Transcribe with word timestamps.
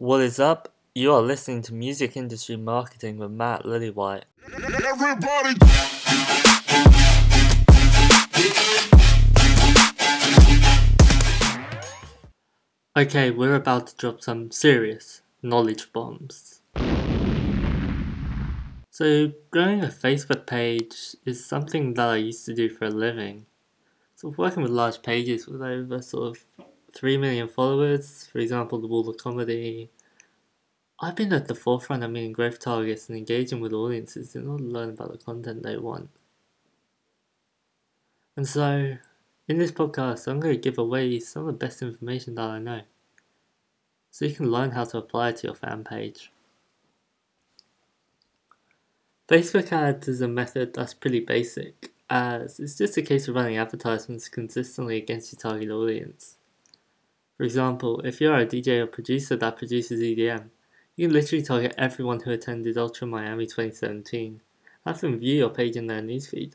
What 0.00 0.20
is 0.20 0.38
up? 0.38 0.72
You 0.94 1.12
are 1.12 1.20
listening 1.20 1.62
to 1.62 1.74
Music 1.74 2.16
Industry 2.16 2.54
Marketing 2.54 3.18
with 3.18 3.32
Matt 3.32 3.64
Lillywhite. 3.64 4.22
Everybody. 4.46 5.58
Okay, 12.96 13.32
we're 13.32 13.56
about 13.56 13.88
to 13.88 13.96
drop 13.96 14.22
some 14.22 14.52
serious 14.52 15.22
knowledge 15.42 15.92
bombs. 15.92 16.60
So, 18.90 19.32
growing 19.50 19.82
a 19.82 19.88
Facebook 19.88 20.46
page 20.46 21.16
is 21.26 21.44
something 21.44 21.94
that 21.94 22.08
I 22.08 22.16
used 22.18 22.46
to 22.46 22.54
do 22.54 22.68
for 22.68 22.84
a 22.84 22.90
living. 22.90 23.46
So, 24.14 24.32
working 24.36 24.62
with 24.62 24.70
large 24.70 25.02
pages 25.02 25.48
was 25.48 25.60
over 25.60 26.00
sort 26.02 26.36
of 26.36 26.44
3 26.94 27.18
million 27.18 27.48
followers, 27.48 28.26
for 28.26 28.38
example, 28.38 28.80
the 28.80 28.86
Wall 28.86 29.08
of 29.08 29.16
Comedy, 29.16 29.90
I've 31.00 31.14
been 31.14 31.32
at 31.32 31.46
the 31.46 31.54
forefront 31.54 32.02
of 32.02 32.10
meeting 32.10 32.32
growth 32.32 32.58
targets 32.58 33.08
and 33.08 33.16
engaging 33.16 33.60
with 33.60 33.72
audiences 33.72 34.34
in 34.34 34.48
order 34.48 34.64
to 34.64 34.70
learn 34.70 34.88
about 34.90 35.12
the 35.12 35.18
content 35.18 35.62
they 35.62 35.76
want. 35.76 36.10
And 38.36 38.48
so, 38.48 38.96
in 39.46 39.58
this 39.58 39.70
podcast, 39.70 40.26
I'm 40.26 40.40
going 40.40 40.54
to 40.54 40.60
give 40.60 40.78
away 40.78 41.20
some 41.20 41.42
of 41.42 41.46
the 41.46 41.66
best 41.66 41.82
information 41.82 42.34
that 42.34 42.50
I 42.50 42.58
know, 42.58 42.80
so 44.10 44.24
you 44.24 44.34
can 44.34 44.50
learn 44.50 44.72
how 44.72 44.84
to 44.84 44.98
apply 44.98 45.28
it 45.28 45.36
to 45.36 45.48
your 45.48 45.54
fan 45.54 45.84
page. 45.84 46.32
Facebook 49.28 49.70
ads 49.70 50.08
is 50.08 50.20
a 50.20 50.26
method 50.26 50.74
that's 50.74 50.94
pretty 50.94 51.20
basic, 51.20 51.92
as 52.10 52.58
it's 52.58 52.78
just 52.78 52.96
a 52.96 53.02
case 53.02 53.28
of 53.28 53.34
running 53.34 53.58
advertisements 53.58 54.28
consistently 54.28 54.96
against 54.96 55.32
your 55.32 55.38
target 55.38 55.70
audience. 55.70 56.37
For 57.38 57.44
example, 57.44 58.00
if 58.00 58.20
you're 58.20 58.36
a 58.36 58.44
DJ 58.44 58.80
or 58.80 58.86
producer 58.88 59.36
that 59.36 59.56
produces 59.56 60.00
EDM, 60.00 60.50
you 60.96 61.06
can 61.06 61.14
literally 61.14 61.44
target 61.44 61.74
everyone 61.78 62.18
who 62.20 62.32
attended 62.32 62.76
Ultra 62.76 63.06
Miami 63.06 63.46
2017. 63.46 64.42
Have 64.84 65.00
them 65.00 65.18
view 65.18 65.36
your 65.36 65.50
page 65.50 65.76
in 65.76 65.86
their 65.86 66.02
newsfeed. 66.02 66.54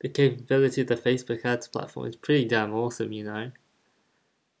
The 0.00 0.08
capability 0.08 0.80
of 0.80 0.86
the 0.86 0.96
Facebook 0.96 1.44
ads 1.44 1.68
platform 1.68 2.06
is 2.06 2.16
pretty 2.16 2.46
damn 2.46 2.72
awesome, 2.72 3.12
you 3.12 3.24
know. 3.24 3.50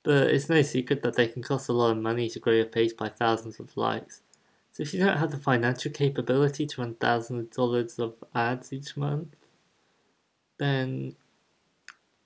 But 0.02 0.28
it's 0.28 0.50
no 0.50 0.60
secret 0.60 1.02
that 1.02 1.16
they 1.16 1.28
can 1.28 1.42
cost 1.42 1.70
a 1.70 1.72
lot 1.72 1.92
of 1.92 2.02
money 2.02 2.28
to 2.28 2.38
grow 2.38 2.52
your 2.52 2.66
page 2.66 2.94
by 2.94 3.08
thousands 3.08 3.58
of 3.58 3.74
likes. 3.78 4.20
So 4.72 4.82
if 4.82 4.92
you 4.92 5.00
don't 5.00 5.16
have 5.16 5.30
the 5.30 5.38
financial 5.38 5.90
capability 5.90 6.66
to 6.66 6.80
run 6.82 6.96
thousands 6.96 7.46
of 7.46 7.50
dollars 7.50 7.98
of 7.98 8.16
ads 8.34 8.74
each 8.74 8.94
month, 8.94 9.36
then 10.58 11.16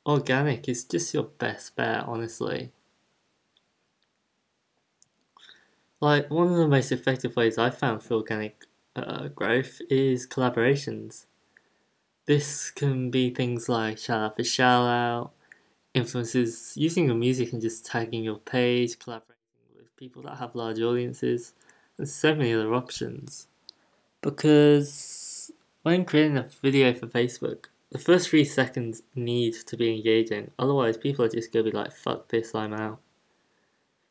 organic 0.05 0.69
is 0.69 0.83
just 0.83 1.15
your 1.15 1.25
best 1.25 1.77
bet, 1.77 2.05
honestly. 2.05 2.73
Like, 6.01 6.31
one 6.31 6.47
of 6.49 6.57
the 6.57 6.69
most 6.69 6.93
effective 6.93 7.35
ways 7.35 7.59
I've 7.59 7.77
found 7.77 8.03
for 8.03 8.15
organic 8.15 8.67
uh, 8.95 9.29
growth 9.29 9.81
is 9.91 10.29
collaborations. 10.29 11.27
This 12.27 12.71
can 12.71 13.11
be 13.11 13.31
things 13.31 13.69
like 13.69 13.99
shout 13.99 14.21
out 14.21 14.37
for 14.37 14.45
shout 14.45 14.87
out, 14.87 15.33
influences 15.95 16.75
using 16.77 17.07
your 17.07 17.17
music 17.17 17.53
and 17.53 17.61
just 17.61 17.85
tagging 17.85 18.23
your 18.23 18.39
page, 18.39 18.99
collaborating 18.99 19.35
with 19.77 19.97
people 19.97 20.23
that 20.23 20.37
have 20.37 20.55
large 20.55 20.81
audiences, 20.81 21.55
and 21.97 22.09
so 22.09 22.35
many 22.35 22.53
other 22.53 22.75
options. 22.75 23.49
Because 24.21 25.51
when 25.83 26.05
creating 26.05 26.37
a 26.37 26.49
video 26.63 26.93
for 26.95 27.07
Facebook, 27.07 27.67
the 27.91 27.99
first 27.99 28.29
three 28.29 28.45
seconds 28.45 29.03
need 29.15 29.55
to 29.67 29.77
be 29.77 29.97
engaging, 29.97 30.51
otherwise, 30.59 30.97
people 30.97 31.25
are 31.25 31.29
just 31.29 31.53
gonna 31.53 31.65
be 31.65 31.71
like, 31.73 31.93
fuck 31.93 32.29
this, 32.29 32.55
I'm 32.55 32.75
out. 32.75 33.01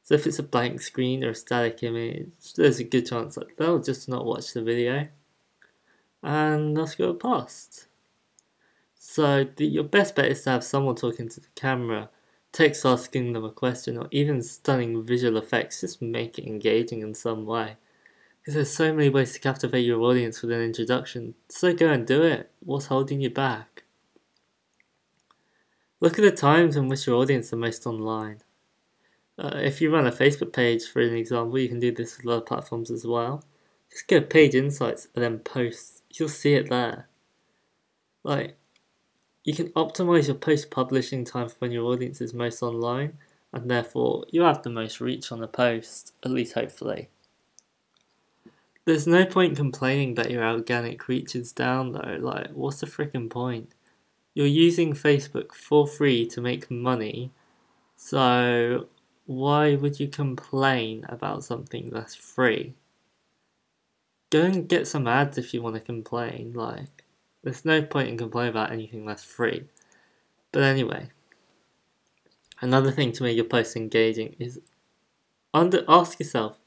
So 0.08 0.16
if 0.16 0.26
it's 0.26 0.40
a 0.40 0.44
blank 0.44 0.80
screen 0.80 1.26
or 1.26 1.32
a 1.32 1.36
static 1.36 1.84
image, 1.84 2.54
there's 2.56 2.80
a 2.80 2.86
good 2.86 3.08
chance 3.08 3.36
that 3.36 3.58
they'll 3.58 3.82
just 3.82 4.08
not 4.08 4.26
watch 4.26 4.54
the 4.54 4.62
video 4.62 5.10
and 6.24 6.78
they'll 6.78 7.14
past. 7.14 7.88
So 8.98 9.44
the, 9.44 9.66
your 9.66 9.84
best 9.84 10.16
bet 10.16 10.32
is 10.32 10.44
to 10.44 10.52
have 10.52 10.64
someone 10.64 10.96
talking 10.96 11.28
to 11.28 11.42
the 11.42 11.50
camera, 11.56 12.10
text 12.54 12.86
asking 12.86 13.34
them 13.34 13.44
a 13.44 13.52
question, 13.52 13.98
or 13.98 14.08
even 14.12 14.42
stunning 14.42 15.04
visual 15.04 15.36
effects. 15.36 15.82
Just 15.82 16.02
make 16.02 16.40
it 16.40 16.48
engaging 16.48 17.02
in 17.02 17.14
some 17.14 17.46
way. 17.46 17.76
Because 18.40 18.54
there's 18.54 18.74
so 18.74 18.94
many 18.94 19.10
ways 19.10 19.34
to 19.34 19.42
captivate 19.42 19.82
your 19.82 20.00
audience 20.00 20.42
with 20.42 20.54
an 20.54 20.62
introduction. 20.62 21.34
So 21.50 21.74
go 21.74 21.90
and 21.90 22.08
do 22.08 22.24
it. 22.24 22.50
What's 22.62 22.86
holding 22.86 23.20
you 23.20 23.30
back? 23.30 23.84
Look 26.00 26.18
at 26.18 26.22
the 26.22 26.32
times 26.32 26.78
in 26.78 26.88
which 26.88 27.08
your 27.08 27.18
audience 27.18 27.52
are 27.52 27.58
most 27.58 27.86
online. 27.86 28.38
Uh, 29.40 29.58
if 29.58 29.82
you 29.82 29.94
run 29.94 30.08
a 30.08 30.12
Facebook 30.12 30.52
page, 30.52 30.86
for 30.86 31.02
an 31.02 31.16
example, 31.16 31.60
you 31.60 31.70
can 31.70 31.80
do 31.80 31.92
this 31.92 32.18
with 32.18 32.28
other 32.28 32.42
platforms 32.42 32.90
as 32.90 33.06
well. 33.06 33.44
Just 33.92 34.08
go 34.08 34.22
page 34.22 34.56
insights 34.56 35.08
and 35.14 35.24
then 35.24 35.40
post. 35.40 36.04
You'll 36.14 36.30
see 36.30 36.54
it 36.54 36.70
there. 36.70 37.08
Like, 38.24 38.58
you 39.44 39.54
can 39.54 39.70
optimize 39.70 40.28
your 40.28 40.36
post 40.36 40.72
publishing 40.72 41.24
time 41.24 41.48
for 41.48 41.56
when 41.60 41.72
your 41.72 41.86
audience 41.86 42.20
is 42.20 42.34
most 42.34 42.62
online, 42.62 43.18
and 43.54 43.72
therefore 43.72 44.26
you 44.30 44.42
have 44.42 44.62
the 44.64 44.70
most 44.70 45.00
reach 45.00 45.32
on 45.32 45.40
the 45.40 45.48
post, 45.48 46.14
at 46.24 46.32
least 46.32 46.54
hopefully. 46.54 47.10
There's 48.86 49.08
no 49.08 49.26
point 49.26 49.56
complaining 49.56 50.16
that 50.16 50.32
your 50.32 50.46
organic 50.46 51.08
reach 51.08 51.36
is 51.36 51.52
down 51.52 51.94
though. 51.94 52.18
Like, 52.20 52.52
what's 52.52 52.80
the 52.80 52.88
freaking 52.88 53.30
point? 53.30 53.72
You're 54.34 54.48
using 54.48 54.94
Facebook 54.94 55.54
for 55.54 55.88
free 55.88 56.26
to 56.28 56.42
make 56.42 56.70
money, 56.70 57.32
so 57.96 58.88
why 59.28 59.76
would 59.76 60.00
you 60.00 60.08
complain 60.08 61.06
about 61.10 61.44
something 61.44 61.90
that's 61.90 62.16
free? 62.16 62.74
Go 64.30 64.42
and 64.44 64.68
get 64.68 64.88
some 64.88 65.06
ads 65.06 65.38
if 65.38 65.54
you 65.54 65.62
want 65.62 65.76
to 65.76 65.82
complain. 65.82 66.54
Like, 66.54 67.04
there's 67.44 67.66
no 67.66 67.82
point 67.82 68.08
in 68.08 68.18
complaining 68.18 68.52
about 68.52 68.72
anything 68.72 69.06
that's 69.06 69.26
free. 69.26 69.66
But 70.54 70.64
anyway, 70.64 71.10
another 72.62 72.90
thing 72.92 73.12
to 73.14 73.24
make 73.24 73.36
your 73.36 73.46
post 73.46 73.76
engaging 73.76 74.36
is 74.40 74.62
under 75.54 75.84
ask 75.90 76.20
yourself, 76.20 76.58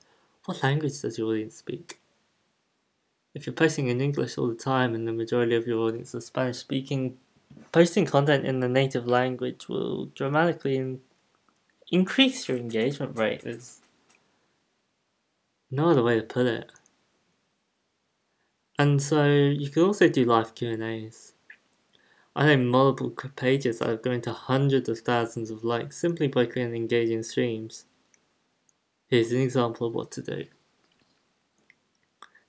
what 0.44 0.62
language 0.62 1.00
does 1.00 1.16
your 1.16 1.28
audience 1.28 1.56
speak? 1.56 1.98
If 3.34 3.46
you're 3.46 3.54
posting 3.54 3.88
in 3.88 4.02
English 4.02 4.36
all 4.36 4.48
the 4.48 4.54
time 4.54 4.94
and 4.94 5.08
the 5.08 5.12
majority 5.12 5.54
of 5.54 5.66
your 5.66 5.80
audience 5.80 6.14
is 6.14 6.26
Spanish 6.26 6.58
speaking, 6.58 7.16
posting 7.72 8.04
content 8.04 8.44
in 8.44 8.60
the 8.60 8.68
native 8.68 9.06
language 9.06 9.66
will 9.68 10.06
dramatically 10.06 10.98
increase 11.90 12.48
your 12.48 12.58
engagement 12.58 13.18
rate 13.18 13.42
is 13.44 13.80
no 15.70 15.90
other 15.90 16.02
way 16.02 16.16
to 16.16 16.22
put 16.22 16.46
it. 16.46 16.70
And 18.78 19.02
so 19.02 19.26
you 19.26 19.68
can 19.68 19.82
also 19.82 20.08
do 20.08 20.24
live 20.24 20.54
Q 20.54 20.70
and 20.70 20.82
A's. 20.82 21.34
I 22.34 22.46
know 22.46 22.56
multiple 22.56 23.10
pages 23.36 23.80
have 23.80 24.02
gone 24.02 24.20
to 24.22 24.32
hundreds 24.32 24.88
of 24.88 25.00
thousands 25.00 25.50
of 25.50 25.64
likes 25.64 25.98
simply 25.98 26.28
by 26.28 26.46
creating 26.46 26.76
engaging 26.76 27.22
streams. 27.22 27.84
Here's 29.08 29.32
an 29.32 29.40
example 29.40 29.88
of 29.88 29.94
what 29.94 30.12
to 30.12 30.22
do. 30.22 30.44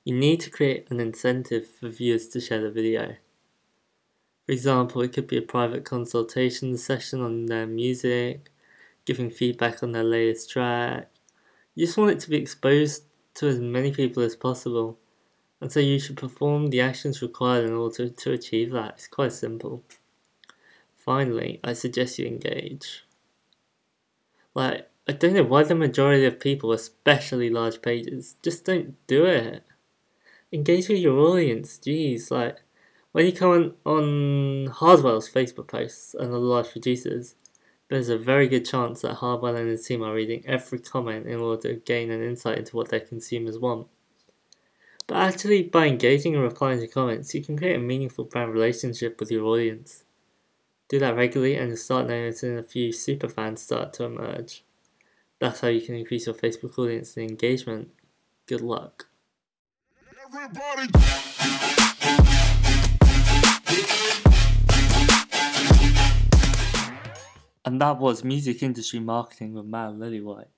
You 0.06 0.16
need 0.16 0.40
to 0.42 0.52
create 0.52 0.90
an 0.92 1.00
incentive 1.00 1.68
for 1.68 1.90
viewers 1.90 2.28
to 2.30 2.40
share 2.40 2.62
the 2.62 2.72
video. 2.72 3.16
For 4.46 4.52
example, 4.52 5.02
it 5.02 5.14
could 5.14 5.28
be 5.28 5.38
a 5.38 5.42
private 5.42 5.84
consultation 5.84 6.78
session 6.78 7.22
on 7.22 7.48
their 7.48 7.68
music, 7.68 8.51
giving 9.06 9.30
feedback 9.30 9.84
on 9.84 9.92
their 9.92 10.04
latest 10.04 10.50
track. 10.50 11.10
You 11.76 11.86
just 11.86 11.98
want 11.98 12.12
it 12.12 12.20
to 12.22 12.30
be 12.30 12.38
exposed 12.38 13.04
to 13.36 13.48
as 13.48 13.60
many 13.60 13.92
people 13.92 14.24
as 14.24 14.36
possible. 14.36 14.98
And 15.60 15.72
so 15.72 15.80
you 15.80 16.00
should 16.00 16.18
perform 16.18 16.68
the 16.68 16.82
actions 16.82 17.22
required 17.22 17.66
in 17.66 17.74
order 17.74 18.10
to, 18.10 18.32
achieve 18.32 18.72
that. 18.72 18.96
It's 18.96 19.08
quite 19.08 19.32
simple. 19.32 19.84
Finally, 20.96 21.60
I 21.64 21.74
suggest 21.74 22.20
you 22.20 22.26
engage. 22.26 23.06
Like, 24.54 24.90
I 25.08 25.14
don't 25.14 25.34
know 25.34 25.44
why 25.44 25.64
the 25.64 25.76
majority 25.76 26.26
of 26.26 26.40
people, 26.40 26.72
especially 26.72 27.50
large 27.50 27.82
pages, 27.82 28.36
just 28.42 28.66
don't 28.66 28.96
do 29.08 29.26
it. 29.26 29.64
Engage 30.52 30.90
with 30.90 31.00
your 31.00 31.18
audience, 31.20 31.80
jeez. 31.80 32.30
Like, 32.30 32.62
when 33.12 33.26
you 33.26 33.32
come 33.32 33.52
on, 33.52 33.74
on 33.86 34.68
Hardwell's 34.68 35.30
Facebook 35.30 35.68
posts 35.68 36.14
and 36.14 36.30
other 36.30 36.38
large 36.38 36.72
producers, 36.72 37.36
there's 37.92 38.08
a 38.08 38.18
very 38.18 38.48
good 38.48 38.64
chance 38.66 39.02
that 39.02 39.16
Hardwell 39.16 39.58
and 39.58 39.68
his 39.68 39.86
team 39.86 40.02
are 40.02 40.14
reading 40.14 40.44
every 40.48 40.80
comment 40.80 41.28
in 41.28 41.42
order 41.42 41.62
to 41.64 41.76
gain 41.76 42.10
an 42.10 42.24
insight 42.24 42.58
into 42.58 42.78
what 42.78 42.88
their 42.88 43.02
consumers 43.02 43.60
want. 43.60 43.88
But 45.08 45.18
actually, 45.18 45.64
by 45.64 45.88
engaging 45.88 46.34
and 46.34 46.42
replying 46.42 46.80
to 46.80 46.88
comments, 46.88 47.36
you 47.36 47.44
can 47.44 47.58
create 47.58 47.76
a 47.76 47.80
meaningful 47.80 48.24
brand 48.24 48.54
relationship 48.54 49.20
with 49.20 49.30
your 49.30 49.44
audience. 49.44 50.06
Do 50.88 51.00
that 51.00 51.18
regularly 51.18 51.58
and 51.58 51.68
you'll 51.68 51.78
start 51.78 52.08
noticing 52.08 52.58
a 52.58 52.64
few 52.64 52.94
superfans 52.94 53.58
start 53.58 53.92
to 53.94 54.06
emerge. 54.06 54.64
That's 55.40 55.60
how 55.60 55.68
you 55.68 55.82
can 55.82 55.96
increase 55.96 56.28
your 56.28 56.36
Facebook 56.36 56.80
audience 56.80 57.18
and 57.18 57.30
engagement. 57.30 57.90
Good 58.48 58.62
luck. 58.62 59.08
Everybody. 60.34 61.81
And 67.72 67.80
that 67.80 68.00
was 68.00 68.26
Music 68.26 68.64
Industry 68.64 69.00
Marketing 69.00 69.54
with 69.54 69.66
Matt 69.66 69.92
Lillywhite. 69.94 70.52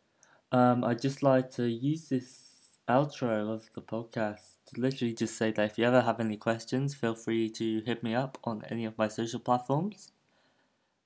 Um, 0.52 0.84
I'd 0.84 1.00
just 1.00 1.22
like 1.22 1.52
to 1.52 1.70
use 1.70 2.10
this 2.10 2.80
outro 2.90 3.54
of 3.54 3.70
the 3.76 3.82
podcast 3.82 4.56
to 4.66 4.82
literally 4.82 5.14
just 5.14 5.38
say 5.38 5.52
that 5.52 5.64
if 5.64 5.78
you 5.78 5.86
ever 5.86 6.02
have 6.02 6.20
any 6.20 6.38
questions, 6.38 6.96
feel 6.96 7.14
free 7.14 7.52
to 7.52 7.84
hit 7.86 8.02
me 8.02 8.16
up 8.16 8.40
on 8.46 8.64
any 8.72 8.84
of 8.86 8.98
my 8.98 9.08
social 9.10 9.40
platforms. 9.40 10.12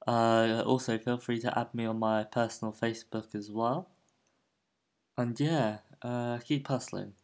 Uh, 0.08 0.64
also, 0.66 0.98
feel 0.98 1.18
free 1.18 1.42
to 1.42 1.60
add 1.60 1.76
me 1.76 1.84
on 1.84 2.00
my 2.00 2.24
personal 2.24 2.72
Facebook 2.72 3.36
as 3.36 3.52
well. 3.52 3.90
And 5.18 5.38
yeah, 5.38 5.80
uh, 6.02 6.38
keep 6.38 6.70
hustling. 6.70 7.16